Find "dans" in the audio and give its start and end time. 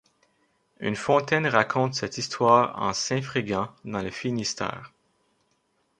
3.85-4.01